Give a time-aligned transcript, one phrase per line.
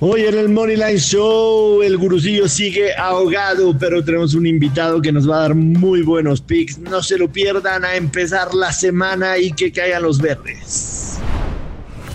[0.00, 5.28] Hoy en el Moneyline Show el gurusillo sigue ahogado, pero tenemos un invitado que nos
[5.28, 6.78] va a dar muy buenos picks.
[6.78, 11.18] No se lo pierdan a empezar la semana y que caigan los verdes.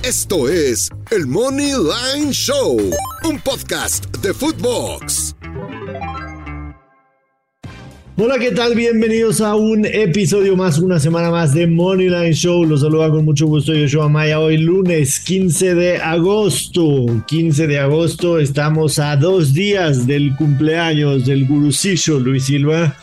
[0.02, 2.78] Esto es el Moneyline Show,
[3.26, 5.36] un podcast de Footbox.
[8.16, 8.75] Hola, ¿qué tal?
[8.75, 12.64] Bienvenidos a un episodio más, una semana más de Moneyline Show.
[12.64, 14.39] Los saluda con mucho gusto Yoshua Maya.
[14.39, 17.07] Hoy lunes 15 de agosto.
[17.25, 22.96] 15 de agosto, estamos a dos días del cumpleaños del gurusillo Luis Silva.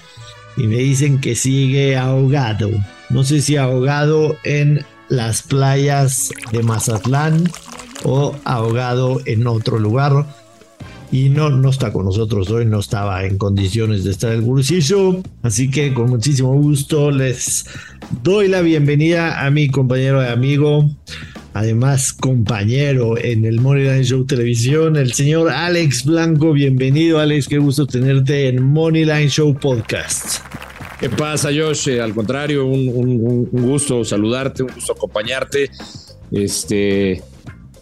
[0.56, 2.70] Y me dicen que sigue ahogado.
[3.08, 7.50] No sé si ahogado en las playas de Mazatlán
[8.04, 10.24] o ahogado en otro lugar
[11.12, 15.22] y no, no está con nosotros hoy, no estaba en condiciones de estar el gurusillo,
[15.42, 17.66] así que con muchísimo gusto les
[18.22, 20.88] doy la bienvenida a mi compañero y amigo,
[21.52, 26.52] además compañero en el Moneyline Show Televisión, el señor Alex Blanco.
[26.52, 30.44] Bienvenido Alex, qué gusto tenerte en Moneyline Show Podcast.
[31.00, 31.88] ¿Qué pasa, Josh?
[31.88, 35.70] Eh, al contrario, un, gusto saludarte, un gusto acompañarte.
[36.30, 37.22] Este,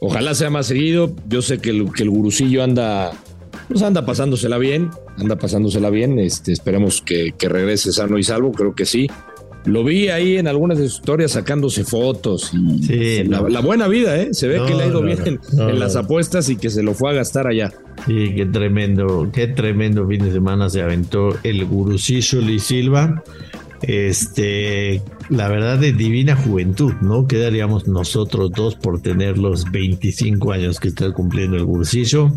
[0.01, 1.15] Ojalá sea más seguido.
[1.29, 3.13] Yo sé que el, que el gurucillo anda,
[3.69, 6.19] pues anda pasándosela bien, anda pasándosela bien.
[6.19, 9.09] Este, esperemos que, regrese sano y salvo, creo que sí.
[9.65, 14.17] Lo vi ahí en algunas de sus historias sacándose fotos y sí, la, buena vida,
[14.17, 14.29] ¿eh?
[14.33, 17.11] Se ve que le ha ido bien en, las apuestas y que se lo fue
[17.11, 17.73] a gastar allá.
[18.07, 23.23] Sí, qué tremendo, qué tremendo fin de semana se aventó el gurucillo Luis Silva.
[23.83, 27.27] Este, la verdad de divina juventud, ¿no?
[27.27, 32.33] Quedaríamos nosotros dos por tener los 25 años que está cumpliendo el cursillo.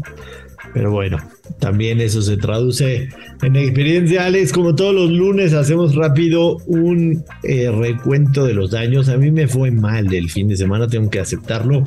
[0.74, 1.18] Pero bueno,
[1.60, 3.10] también eso se traduce
[3.42, 4.54] en experiencia, Alex.
[4.54, 9.10] Como todos los lunes, hacemos rápido un eh, recuento de los daños.
[9.10, 11.84] A mí me fue mal el fin de semana, tengo que aceptarlo.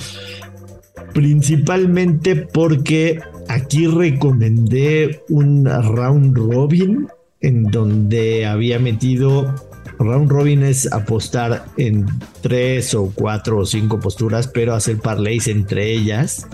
[1.14, 7.06] Principalmente porque aquí recomendé un round robin
[7.44, 9.54] en donde había metido
[9.98, 12.06] round robin es apostar en
[12.40, 16.46] tres o cuatro o cinco posturas, pero hacer parlays entre ellas.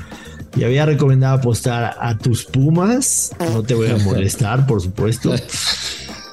[0.56, 3.32] Y había recomendado apostar a tus Pumas.
[3.38, 5.34] No te voy a molestar, por supuesto.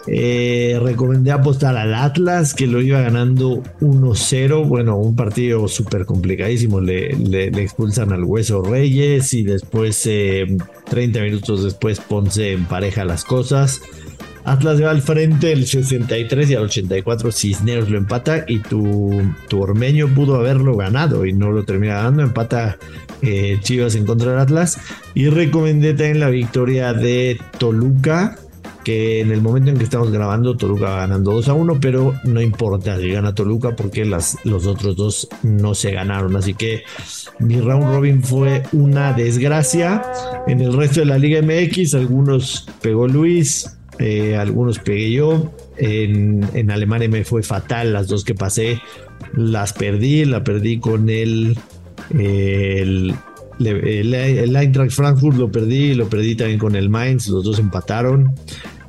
[0.09, 4.65] Eh, recomendé apostar al Atlas, que lo iba ganando 1-0.
[4.65, 6.79] Bueno, un partido súper complicadísimo.
[6.79, 7.09] Le,
[7.61, 10.09] expulsan al Hueso Reyes y después, 30
[11.19, 13.81] eh, minutos después, Ponce empareja las cosas.
[14.47, 19.61] Atlas va al frente el 63 y al 84 Cisneros lo empata y tu, tu
[19.61, 22.77] Ormeño pudo haberlo ganado y no lo termina ganando, empata
[23.21, 24.79] eh, Chivas en contra del Atlas
[25.13, 28.37] y recomendé también la victoria de Toluca
[28.85, 32.13] que en el momento en que estamos grabando Toluca va ganando 2 a 1, pero
[32.23, 36.37] no importa si gana Toluca porque las, los otros dos no se ganaron.
[36.37, 36.83] Así que
[37.39, 40.03] mi round robin fue una desgracia.
[40.47, 45.51] En el resto de la Liga MX, algunos pegó Luis, eh, algunos pegué yo.
[45.77, 47.93] En, Alemania me fue fatal.
[47.93, 48.79] Las dos que pasé
[49.33, 50.25] las perdí.
[50.25, 51.57] La perdí con el,
[52.11, 53.13] el,
[53.59, 55.93] el, el Eintracht Frankfurt, lo perdí.
[55.93, 57.27] Lo perdí también con el Mainz.
[57.27, 58.33] Los dos empataron.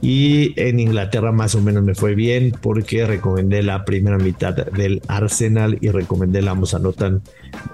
[0.01, 5.03] Y en Inglaterra más o menos me fue bien porque recomendé la primera mitad del
[5.09, 7.23] Arsenal y recomendé la ambos anotan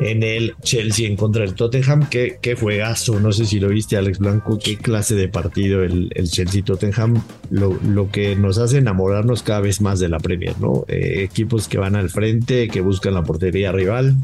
[0.01, 2.09] en el Chelsea en contra del Tottenham.
[2.09, 6.11] Qué, qué juegazo, no sé si lo viste Alex Blanco, qué clase de partido el,
[6.15, 10.85] el Chelsea-Tottenham, lo, lo, que nos hace enamorarnos cada vez más de la Premier, ¿no?
[10.89, 14.17] Eh, equipos que van al frente, que buscan la portería rival.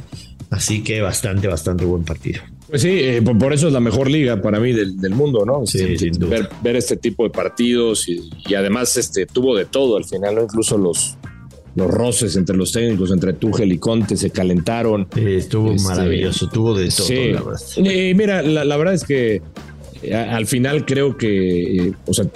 [0.50, 2.41] Así que bastante, bastante buen partido.
[2.70, 5.66] Pues sí, eh, por eso es la mejor liga para mí del, mundo, ¿no?
[5.66, 6.10] Sí, este,
[6.62, 10.42] ver, este tipo de partidos y, además este, tuvo de todo al final, ¿no?
[10.44, 11.16] Incluso los,
[11.75, 15.09] los roces entre los técnicos, entre Tuchel y Conte, se calentaron.
[15.16, 17.60] estuvo este, maravilloso, tuvo de todo, la verdad.
[17.76, 19.42] Y mira, la, verdad es que
[20.03, 22.26] eh, al final creo que, eh, o sea,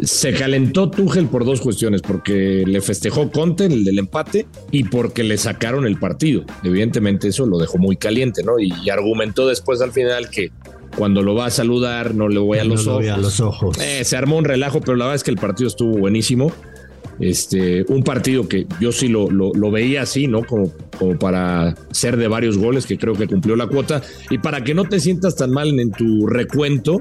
[0.00, 5.22] se calentó Tuchel por dos cuestiones, porque le festejó Conte el del empate y porque
[5.22, 6.44] le sacaron el partido.
[6.62, 8.58] Evidentemente eso lo dejó muy caliente, ¿no?
[8.58, 10.50] Y, argumentó después al final que
[10.98, 13.08] cuando lo va a saludar no le voy a, los, ojos.
[13.08, 13.78] a los ojos.
[13.78, 16.52] Eh, se armó un relajo, pero la verdad es que el partido estuvo buenísimo.
[17.20, 20.44] Este, un partido que yo sí lo, lo, veía así, ¿no?
[20.44, 24.02] Como, como, para ser de varios goles, que creo que cumplió la cuota.
[24.30, 27.00] Y para que no te sientas tan mal en tu recuento,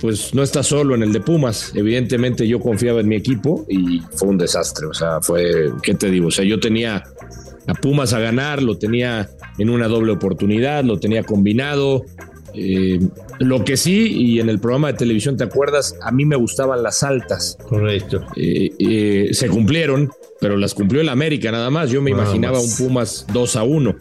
[0.00, 1.72] pues no está solo en el de Pumas.
[1.74, 4.86] Evidentemente yo confiaba en mi equipo y fue un desastre.
[4.86, 6.28] O sea, fue, ¿qué te digo?
[6.28, 7.02] O sea, yo tenía
[7.66, 9.28] a Pumas a ganar, lo tenía
[9.58, 12.04] en una doble oportunidad, lo tenía combinado.
[12.54, 12.98] Eh,
[13.40, 15.94] lo que sí, y en el programa de televisión, ¿te acuerdas?
[16.02, 17.58] A mí me gustaban las altas.
[17.68, 18.24] Correcto.
[18.36, 20.10] Eh, eh, se cumplieron,
[20.40, 21.90] pero las cumplió el América nada más.
[21.90, 23.96] Yo me imaginaba un Pumas 2 a 1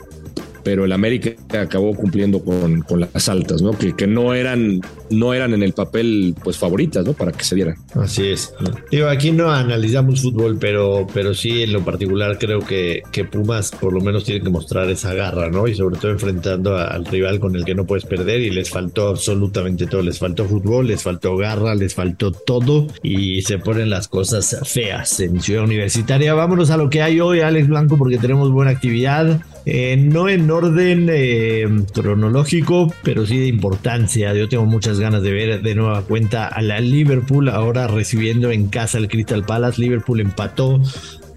[0.67, 3.71] pero el América acabó cumpliendo con, las altas, ¿no?
[3.71, 7.13] Que, no eran no eran en el papel pues favoritas, ¿no?
[7.13, 7.75] Para que se dieran.
[7.95, 8.53] Así es.
[8.91, 13.71] Digo, aquí no analizamos fútbol, pero, pero sí en lo particular creo que, que Pumas
[13.71, 15.69] por lo menos tiene que mostrar esa garra, ¿no?
[15.69, 19.07] Y sobre todo enfrentando al rival con el que no puedes perder y les faltó
[19.07, 20.01] absolutamente todo.
[20.01, 25.17] Les faltó fútbol, les faltó garra, les faltó todo y se ponen las cosas feas
[25.21, 26.33] en Ciudad Universitaria.
[26.33, 29.41] Vámonos a lo que hay hoy, Alex Blanco, porque tenemos buena actividad.
[29.69, 34.33] Eh, no en orden eh, cronológico, pero sí de importancia.
[34.33, 38.69] Yo tengo muchas ganas de ver de nueva cuenta a la Liverpool ahora recibiendo en
[38.69, 39.81] casa el Crystal Palace.
[39.81, 40.81] Liverpool empató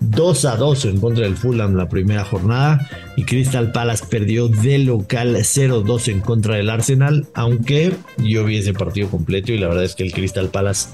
[0.00, 4.78] 2 a 2 en contra del Fulham la primera jornada y Crystal Palace perdió de
[4.78, 9.84] local 0-2 en contra del Arsenal, aunque yo vi ese partido completo y la verdad
[9.84, 10.88] es que el Crystal Palace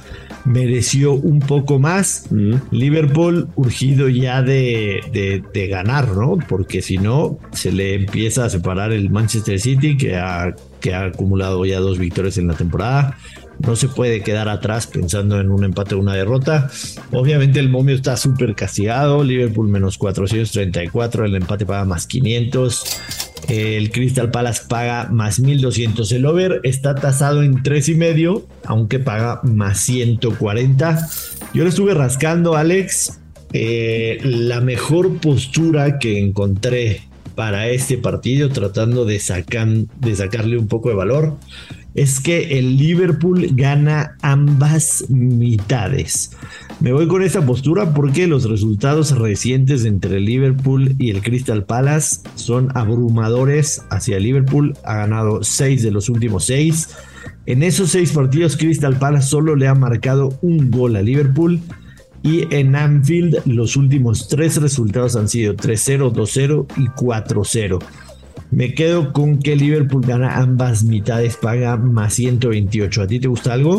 [0.45, 2.27] mereció un poco más.
[2.71, 6.39] Liverpool urgido ya de, de, ganar, ¿no?
[6.49, 11.05] Porque si no, se le empieza a separar el Manchester City que ha, que ha
[11.05, 13.17] acumulado ya dos victorias en la temporada
[13.59, 16.71] no se puede quedar atrás pensando en un empate o una derrota.
[17.13, 19.25] Obviamente el momio está súper castigado.
[19.25, 22.85] Liverpool menos 434, el empate paga más 500.
[23.49, 26.11] El Crystal Palace paga más 1200.
[26.13, 31.09] El over está tasado en 3,5, aunque paga más 140.
[31.55, 33.21] Yo le estuve rascando, Alex.
[33.53, 37.03] Eh, la mejor postura que encontré
[37.37, 39.23] para este partido, tratando de,
[40.01, 41.37] de sacarle un poco de valor,
[41.97, 46.31] es que el Liverpool gana ambas mitades.
[46.79, 51.65] Me voy con esta postura porque los resultados recientes entre el Liverpool y el Crystal
[51.65, 54.75] Palace son abrumadores hacia Liverpool.
[54.85, 56.91] Ha ganado seis de los últimos seis.
[57.47, 61.61] En esos seis partidos, Crystal Palace solo le ha marcado un gol a Liverpool.
[62.23, 67.79] Y en Anfield, los últimos tres resultados han sido 3-0, 2-0 y 4-0.
[68.51, 73.03] Me quedo con que Liverpool gana ambas mitades, paga más 128.
[73.03, 73.79] ¿A ti te gusta algo?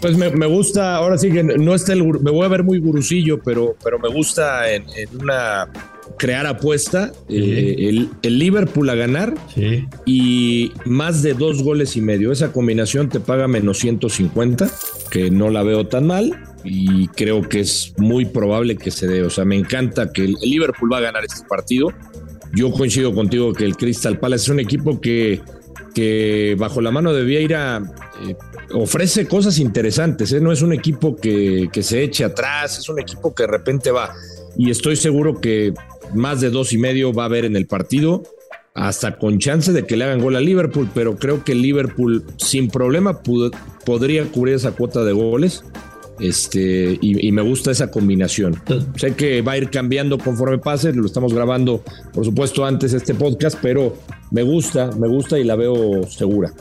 [0.00, 3.40] Pues me, gusta, ahora sí que no está el, me voy a ver muy gurusillo,
[3.42, 4.84] pero, pero me gusta en,
[5.20, 5.68] una
[6.18, 9.34] crear apuesta, eh, el, Liverpool a ganar
[10.04, 12.32] y más de dos goles y medio.
[12.32, 14.68] Esa combinación te paga menos 150,
[15.10, 19.22] que no la veo tan mal y creo que es muy probable que se dé.
[19.22, 21.92] O sea, me encanta que el Liverpool va a ganar este partido
[22.54, 25.40] yo coincido contigo que el Crystal Palace es un equipo que,
[25.94, 27.82] que bajo la mano de Vieira
[28.26, 28.36] eh,
[28.72, 30.32] ofrece cosas interesantes.
[30.32, 30.40] ¿eh?
[30.40, 33.90] No es un equipo que, que, se eche atrás, es un equipo que de repente
[33.90, 34.12] va.
[34.56, 35.72] Y estoy seguro que
[36.14, 38.22] más de dos y medio va a haber en el partido,
[38.74, 42.68] hasta con chance de que le hagan gol a Liverpool, pero creo que Liverpool sin
[42.68, 43.22] problema
[43.84, 45.64] podría cubrir esa cuota de goles.
[46.20, 48.60] Este, y, me gusta esa combinación.
[48.96, 51.82] Sé que va a ir cambiando conforme pase, lo estamos grabando,
[52.12, 53.96] por supuesto, antes este podcast, pero
[54.30, 56.52] me gusta, me gusta y la veo segura.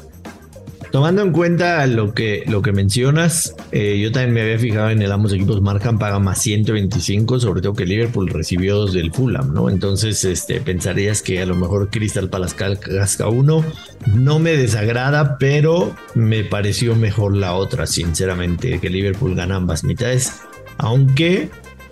[0.92, 5.02] Tomando en cuenta lo que, lo que mencionas, eh, yo también me había fijado en
[5.02, 9.54] el ambos equipos marcan paga más 125, sobre todo que Liverpool recibió dos del Fulham,
[9.54, 9.70] ¿no?
[9.70, 13.64] Entonces, este, pensarías que a lo mejor Crystal Palace casca uno.
[14.06, 20.42] No me desagrada, pero me pareció mejor la otra, sinceramente, que Liverpool gana ambas mitades.
[20.78, 21.50] Aunque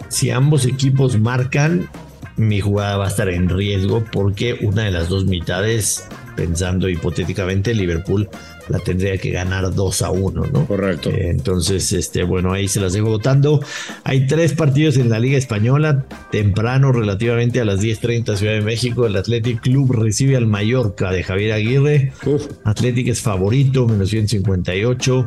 [0.08, 1.90] si ambos equipos marcan,
[2.38, 7.74] mi jugada va a estar en riesgo porque una de las dos mitades, pensando hipotéticamente,
[7.74, 8.30] Liverpool
[8.70, 10.66] la tendría que ganar 2 a 1, ¿no?
[10.66, 11.10] Correcto.
[11.10, 13.64] Eh, entonces, este, bueno, ahí se las dejo votando.
[14.04, 19.06] Hay tres partidos en la Liga Española, temprano, relativamente a las 10:30 Ciudad de México.
[19.06, 22.12] El Athletic Club recibe al Mallorca de Javier Aguirre.
[22.64, 25.26] Athletic es favorito, menos 158.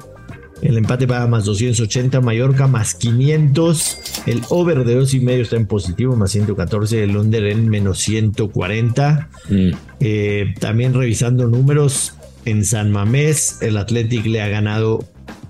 [0.60, 4.22] El empate paga más 280, Mallorca más 500.
[4.26, 7.04] El over de 2 y medio está en positivo, más 114.
[7.04, 9.28] El under en menos 140.
[9.48, 9.70] Mm.
[10.00, 12.14] Eh, también revisando números,
[12.44, 13.58] en San Mamés.
[13.62, 15.04] El Athletic le ha ganado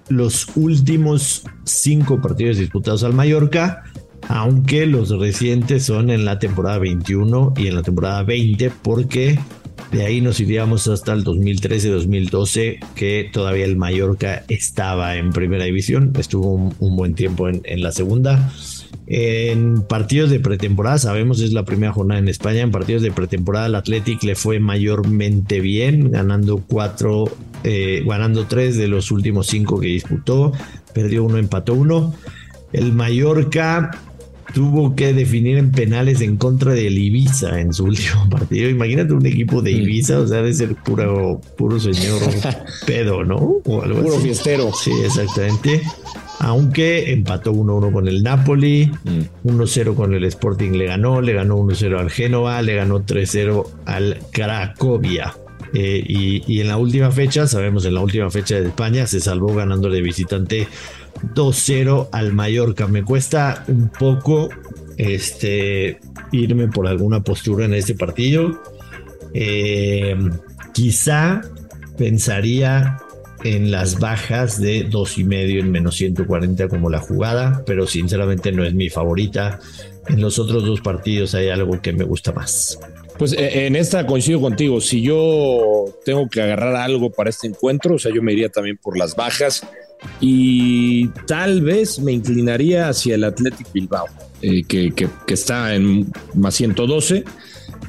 [0.08, 3.84] los últimos cinco partidos disputados al Mallorca,
[4.28, 9.38] aunque los recientes son en la temporada 21 y en la temporada 20, porque
[9.92, 16.12] de ahí nos iríamos hasta el 2013-2012, que todavía el Mallorca estaba en primera división,
[16.18, 18.52] estuvo un, buen tiempo en, en la segunda.
[19.10, 22.60] En partidos de pretemporada, sabemos es la primera jornada en España.
[22.60, 27.24] En partidos de pretemporada, el Athletic le fue mayormente bien, ganando cuatro,
[27.64, 30.52] eh, ganando tres de los últimos cinco que disputó.
[30.92, 32.14] Perdió uno, empató uno.
[32.74, 33.92] El Mallorca
[34.52, 38.68] tuvo que definir en penales en contra del Ibiza en su último partido.
[38.68, 42.20] Imagínate un equipo de Ibiza, o sea, de ser puro, puro señor
[42.86, 43.36] pedo, ¿no?
[43.64, 44.70] O algo puro fiestero.
[44.74, 45.80] Sí, exactamente.
[46.40, 48.90] Aunque empató 1-1 con el Napoli,
[49.44, 54.18] 1-0 con el Sporting le ganó, le ganó 1-0 al Génova, le ganó 3-0 al
[54.30, 55.34] Cracovia.
[55.74, 59.54] Eh, y, en la última fecha, sabemos en la última fecha de España, se salvó
[59.54, 60.68] ganando de visitante
[61.34, 62.86] 2-0 al Mallorca.
[62.86, 64.48] Me cuesta un poco
[64.96, 65.98] este,
[66.32, 68.62] irme por alguna postura en este partido.
[69.34, 70.16] Eh,
[70.72, 71.42] quizá
[71.96, 72.96] pensaría
[73.44, 78.52] en las bajas de dos y medio en menos 140 como la jugada, pero sinceramente
[78.52, 79.60] no es mi favorita.
[80.08, 82.78] En los otros dos partidos hay algo que me gusta más.
[83.18, 84.80] Pues eh, en esta coincido contigo.
[84.80, 88.78] Si yo tengo que agarrar algo para este encuentro, o sea, yo me iría también
[88.78, 89.66] por las bajas
[90.20, 94.06] y tal vez me inclinaría hacia el Athletic Bilbao,
[94.40, 97.24] eh, que, está en más 112.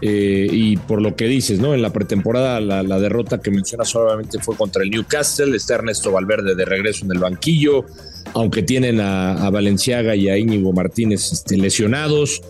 [0.01, 1.74] Eh, y por lo que dices, ¿no?
[1.74, 6.56] En la pretemporada la, derrota que mencionas solamente fue contra el Newcastle, está Ernesto Valverde
[6.56, 7.86] de regreso en el banquillo,
[8.34, 12.41] aunque tienen a, Valenciaga y a Íñigo Martínez este, lesionados.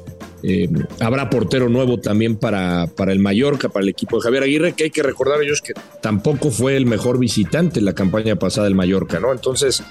[0.42, 0.70] Eh,
[1.02, 4.86] habrá portero nuevo también para, para el Mallorca, para el equipo de Javier Aguirre, que
[4.86, 8.76] hay que recordar ellos que tampoco fue el mejor visitante en la campaña pasada del
[8.76, 9.34] Mallorca, ¿no?
[9.34, 9.84] Entonces,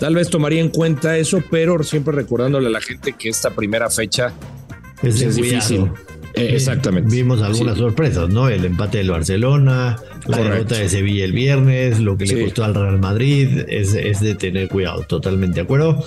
[0.00, 3.88] tal vez tomaría en cuenta eso, pero siempre recordándole a la gente que esta primera
[3.88, 4.32] fecha
[5.02, 5.90] es, difícil.
[6.38, 7.14] Eh, exactamente.
[7.14, 8.48] Vimos algunas sorpresas, ¿no?
[8.48, 12.74] El empate del Barcelona, la derrota de Sevilla el viernes, lo que le costó al
[12.74, 16.04] Real Madrid, es, de tener cuidado, totalmente de acuerdo.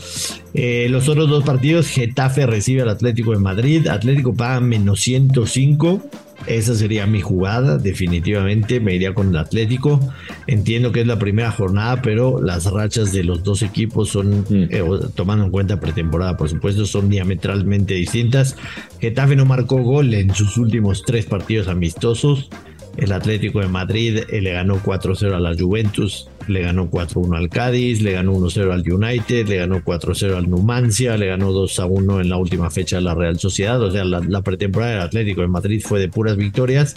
[0.53, 6.01] Eh, los otros dos partidos, Getafe recibe al Atlético de Madrid, Atlético paga menos 105.
[6.47, 9.99] Esa sería mi jugada, definitivamente me iría con el Atlético.
[10.47, 14.67] Entiendo que es la primera jornada, pero las rachas de los dos equipos son, mm.
[14.71, 14.83] eh,
[15.15, 18.57] tomando en cuenta pretemporada, por supuesto, son diametralmente distintas.
[18.99, 22.49] Getafe no marcó gol en sus últimos tres partidos amistosos.
[22.97, 27.49] El Atlético de Madrid eh, le ganó 4-0 a la Juventus, le ganó 4-1 al
[27.49, 32.29] Cádiz, le ganó 1-0 al United, le ganó 4-0 al Numancia, le ganó 2-1 en
[32.29, 33.81] la última fecha a la Real Sociedad.
[33.81, 36.95] O sea, la, pretemporada del Atlético de Madrid fue de puras victorias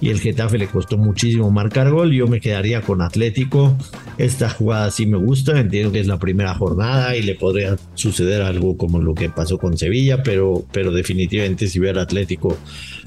[0.00, 2.12] y el Getafe le costó muchísimo marcar gol.
[2.12, 3.76] Yo me quedaría con Atlético.
[4.18, 8.42] Esta jugada sí me gusta, entiendo que es la primera jornada y le podría suceder
[8.42, 12.56] algo como lo que pasó con Sevilla, pero, pero definitivamente si ver Atlético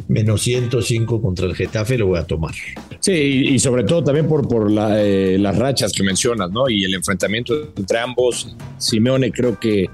[0.07, 2.53] menos 105 contra el Getafe lo voy a tomar.
[3.07, 3.13] Sí,
[3.53, 6.69] y, sobre todo también por, por eh, las rachas que mencionas, ¿no?
[6.69, 8.53] Y el enfrentamiento entre ambos.
[8.77, 9.89] Simeone creo que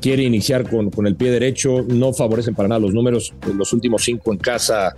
[0.00, 4.04] quiere iniciar con, con el pie derecho, no favorecen para nada los números, los últimos
[4.04, 4.94] cinco en casa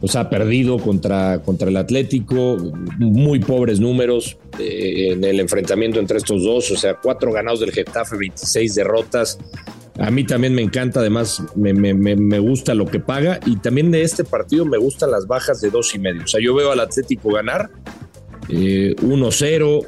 [0.00, 2.56] pues ha perdido contra, contra el Atlético,
[2.98, 7.70] muy pobres números eh, en el enfrentamiento entre estos dos, o sea, cuatro ganados del
[7.70, 9.38] Getafe, 26 derrotas.
[9.98, 14.02] A mí también me encanta, además me, me, gusta lo que paga y también de
[14.02, 16.22] este partido me gustan las bajas de dos y medio.
[16.24, 17.70] O sea, yo veo al Atlético ganar
[18.48, 19.86] 1-0, eh,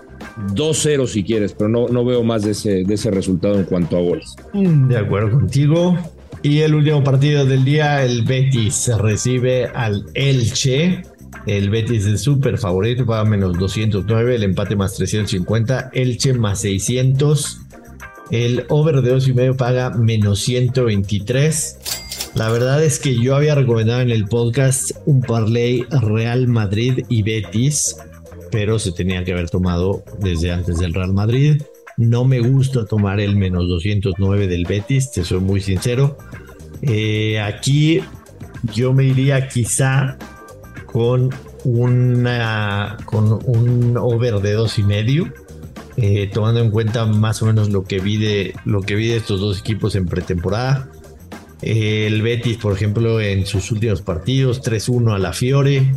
[0.55, 3.99] 2-0 si quieres, pero no, no veo más de ese, de ese resultado en cuanto
[3.99, 4.35] a goles.
[4.53, 5.97] De acuerdo contigo.
[6.43, 11.03] Y el último partido del día, el Betis recibe al Elche.
[11.47, 17.61] El Betis es súper favorito, paga menos 209, el empate más 350, Elche más 600.
[18.31, 21.79] El over de 2 y medio paga menos 123.
[22.35, 27.23] La verdad es que yo había recomendado en el podcast un parlay Real Madrid y
[27.23, 27.97] Betis,
[28.51, 31.63] pero se tenía que haber tomado desde antes del Real Madrid.
[31.97, 36.17] No me gusta tomar el menos 209 del Betis, te soy muy sincero.
[36.83, 38.01] Eh, aquí
[38.75, 40.17] yo me iría quizá
[40.87, 41.31] con
[41.65, 45.33] una con un over de dos y medio.
[46.01, 49.59] Eh, tomando en cuenta más o menos lo que vi lo que vi estos dos
[49.59, 50.89] equipos en pretemporada.
[51.61, 55.93] el Betis, por ejemplo, en sus últimos partidos, 3-1 a la Fiore,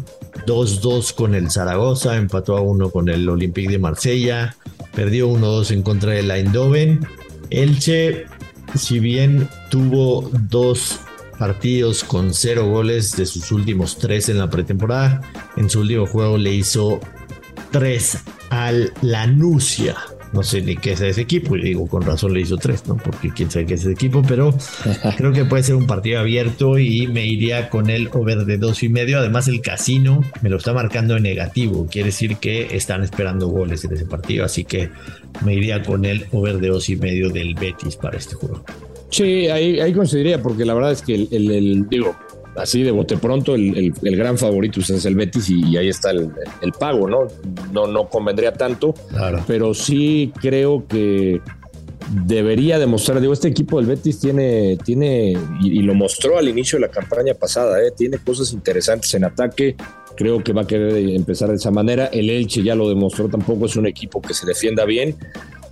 [0.47, 4.55] 2-2 con el Zaragoza, empató a 1 con el Olympique de Marsella,
[4.95, 7.05] perdió 1-2 en contra del Eindhoven.
[7.51, 8.25] Elche,
[8.73, 10.99] si bien tuvo dos
[11.37, 15.21] partidos con cero goles de sus últimos tres en la pretemporada,
[15.57, 16.99] en su último juego le hizo
[17.71, 19.95] tres al Lanusia
[20.33, 22.95] no sé ni qué es ese equipo, y digo, con razón le hizo tres, ¿no?
[22.95, 24.55] Porque quién sabe qué es ese equipo, pero
[25.17, 28.81] creo que puede ser un partido abierto y me iría con el over de dos
[28.83, 29.19] y medio.
[29.19, 33.83] Además, el casino me lo está marcando en negativo, quiere decir que están esperando goles
[33.83, 34.89] en ese partido, así que
[35.43, 38.63] me iría con el over de dos y medio del Betis para este juego.
[39.09, 42.15] Sí, ahí, ahí consideraría, porque la verdad es que el digo,
[42.55, 46.31] así de bote pronto, el, gran favorito es el Betis y, ahí está el,
[46.79, 47.27] pago, ¿no?
[47.71, 48.93] No, no convendría tanto,
[49.47, 51.41] pero sí creo que
[52.25, 56.87] debería demostrar, digo, este equipo del Betis tiene, tiene y, lo mostró al inicio de
[56.87, 57.91] la campaña pasada, ¿eh?
[57.95, 59.75] tiene cosas interesantes en ataque,
[60.15, 63.65] creo que va a querer empezar de esa manera, el Elche ya lo demostró, tampoco
[63.65, 65.15] es un equipo que se defienda bien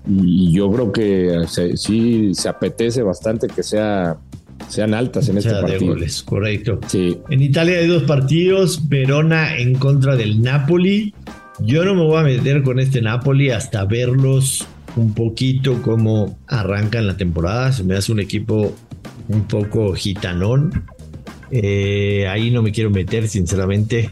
[0.07, 1.43] y yo creo que
[1.75, 4.17] sí se apetece bastante que sea
[4.69, 5.95] sean altas en este partido.
[6.25, 6.79] correcto.
[6.88, 7.17] Sí.
[7.29, 11.13] En Italia hay dos partidos, Verona en contra del Napoli.
[11.59, 17.07] Yo no me voy a meter con este Napoli hasta verlos un poquito cómo arrancan
[17.07, 17.71] la temporada.
[17.71, 18.73] Se me hace un equipo
[19.27, 20.85] un poco gitanón.
[21.51, 24.11] Eh, ahí no me quiero meter, sinceramente.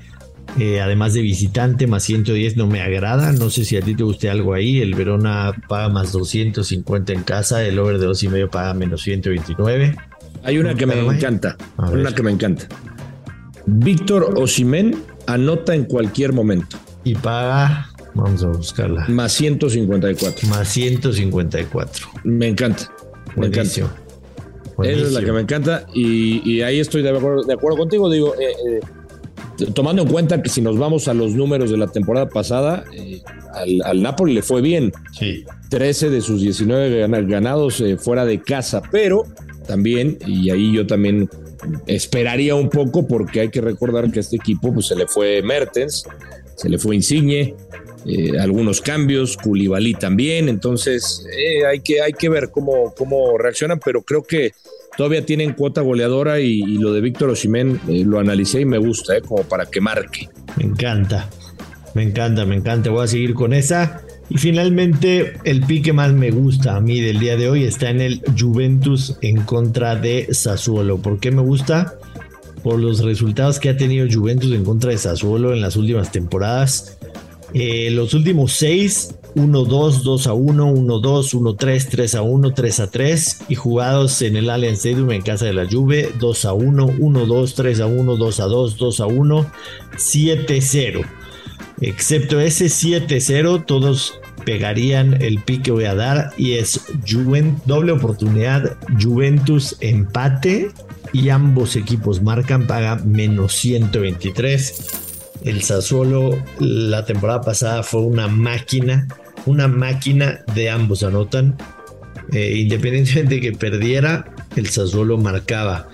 [0.59, 3.31] Eh, además de visitante, más 110 no me agrada.
[3.31, 4.81] No sé si a ti te guste algo ahí.
[4.81, 7.63] El Verona paga más 250 en casa.
[7.63, 9.95] El over de dos y medio paga menos 129.
[10.43, 11.57] Hay una que me encanta.
[11.77, 12.67] Una que me encanta.
[13.65, 16.77] Víctor Osimen anota en cualquier momento.
[17.03, 19.05] Y paga Vamos a buscarla.
[19.09, 20.47] Más 154.
[20.49, 22.07] Más 154.
[22.23, 22.91] Me encanta.
[23.35, 23.71] Me encanta.
[24.83, 28.09] Esa es la que me encanta y, ahí estoy de acuerdo, de acuerdo contigo.
[28.09, 28.81] Digo, eh,
[29.59, 32.85] eh, tomando en cuenta que si nos vamos a los números de la temporada pasada,
[32.91, 33.21] eh,
[33.83, 34.91] al, Napoli le fue bien.
[35.11, 35.45] Sí.
[35.69, 39.25] 13 de sus 19 ganados fuera de casa, pero
[39.67, 41.29] también, y ahí yo también
[41.85, 45.41] esperaría un poco porque hay que recordar que a este equipo pues, se le fue
[45.43, 46.05] Mertens,
[46.55, 47.53] se le fue Insigne,
[48.05, 53.79] eh, algunos cambios, Culibalí también, entonces eh, hay, que, hay que ver cómo, cómo reaccionan,
[53.83, 54.53] pero creo que
[54.95, 59.19] todavía tienen cuota goleadora y, lo de Víctor Osimén eh, lo analicé y me gusta,
[59.21, 60.29] como para que marque.
[60.55, 61.29] Me encanta,
[61.93, 64.01] me encanta, me encanta, voy a seguir con esa.
[64.29, 68.01] Y finalmente, el pique más me gusta a mí del día de hoy está en
[68.01, 70.97] el Juventus en contra de Sassuolo.
[70.97, 71.95] ¿Por qué me gusta?
[72.61, 76.97] Por los resultados que ha tenido Juventus en contra de Sassuolo en las últimas temporadas.
[77.53, 84.79] Eh, los últimos seis, 1-2, 2-1, 1-2, 1-3, 3-1, 3-3 y jugados en el Allianz
[84.79, 89.45] Stadium en casa de la Juve, 2-1, 1-2, 3-1, 2-2, 2-1,
[89.95, 91.05] 7-0.
[91.81, 96.81] Excepto ese 7-0, todos pegarían el pique que voy a dar y es
[97.65, 100.71] doble oportunidad, Juventus empate
[101.13, 105.05] y ambos equipos marcan, paga menos 123
[105.43, 109.07] el Sassuolo la temporada pasada fue una máquina,
[109.45, 111.55] una máquina de ambos anotan.
[112.33, 115.87] Eh, independientemente de que perdiera, el Sassuolo marcaba.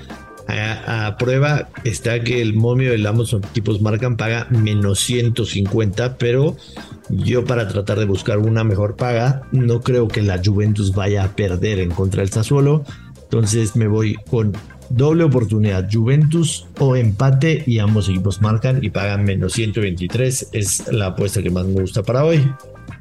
[0.47, 6.58] A, prueba está que el momio de ambos equipos marcan paga menos 150, pero
[7.10, 11.36] yo para tratar de buscar una mejor paga, no creo que la Juventus vaya a
[11.36, 12.84] perder en contra del Sassuolo.
[13.23, 14.53] Entonces me voy con
[14.89, 20.49] doble oportunidad, Juventus o empate y ambos equipos marcan y pagan menos 123.
[20.51, 22.47] Es la apuesta que más me gusta para hoy.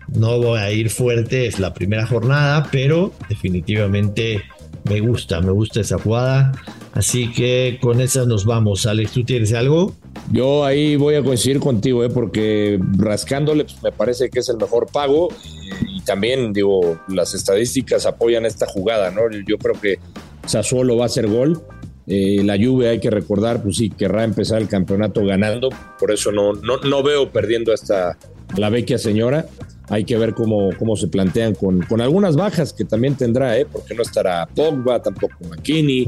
[0.08, 4.42] No voy a ir fuerte, es la primera jornada, pero definitivamente
[4.84, 6.52] me gusta, me gusta esa jugada.
[6.92, 8.86] Así que con esa nos vamos.
[8.86, 9.94] Alex, ¿tú tienes algo?
[10.30, 12.10] Yo ahí voy a coincidir contigo, ¿eh?
[12.10, 17.34] porque rascándole pues, me parece que es el mejor pago y, y también digo, las
[17.34, 19.22] estadísticas apoyan esta jugada, ¿no?
[19.46, 19.98] Yo creo que
[20.46, 21.62] Sassuolo va a hacer gol.
[22.06, 26.32] Eh, la Juve hay que recordar, pues sí, querrá empezar el campeonato ganando, por eso
[26.32, 28.18] no, no, no veo perdiendo hasta
[28.56, 29.46] la vecchia señora.
[29.92, 33.66] Hay que ver cómo, cómo se plantean con, con algunas bajas que también tendrá, ¿eh?
[33.70, 36.06] porque no estará Pogba, tampoco McKinney,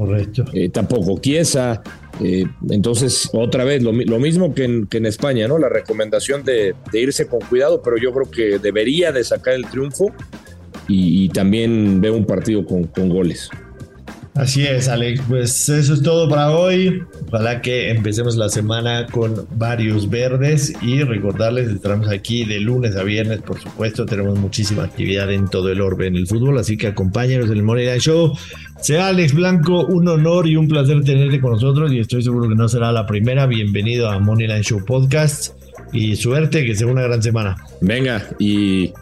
[0.55, 1.83] eh, tampoco Chiesa.
[2.23, 5.59] Eh, entonces, otra vez, lo, mismo que en, que en, España, ¿no?
[5.59, 10.15] La recomendación de, irse con cuidado, pero yo creo que debería de sacar el triunfo
[10.89, 13.51] y, y también veo un partido con, con goles.
[14.35, 15.23] Así es, Alex.
[15.29, 17.05] Pues eso es todo para hoy.
[17.29, 23.05] Ojalá que empecemos la semana con varios verdes y recordarles, estaremos aquí de lunes a
[23.05, 24.05] viernes, por supuesto.
[24.07, 27.63] Tenemos muchísima actividad en todo el orbe en el fútbol, así que acompáñenos en el
[27.63, 28.37] Money Show.
[28.81, 32.57] Sea Alex Blanco, un honor y un placer tenerte con nosotros y estoy seguro que
[32.57, 33.47] no será la primera.
[33.47, 35.55] Bienvenido a Money Show Podcast
[35.93, 37.57] y suerte, que sea una gran semana.
[37.81, 38.93] Venga, y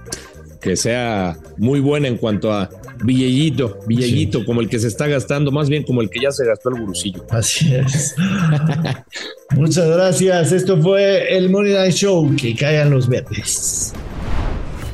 [0.61, 2.69] que sea muy buena en cuanto a
[3.03, 6.47] Villellito, Villellito, como el que se está gastando, más bien como el que ya se
[6.47, 7.25] gastó el gurusillo.
[7.31, 8.15] Así es.
[9.51, 10.53] Muchas gracias.
[10.53, 12.35] Esto fue el Money Line Show.
[12.37, 13.93] Que caigan los verdes.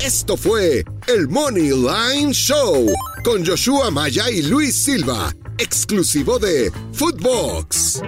[0.04, 2.86] Esto fue el Money Line Show
[3.24, 8.02] con Joshua Maya y Luis Silva, exclusivo de Footbox.